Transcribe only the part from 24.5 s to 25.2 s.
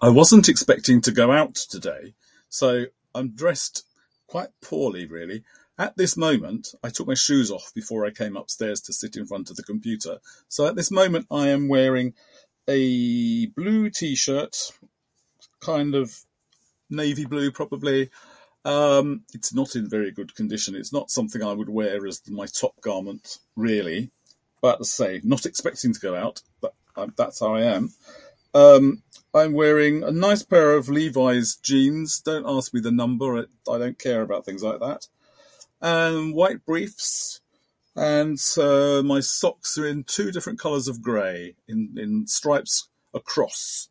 But as I say,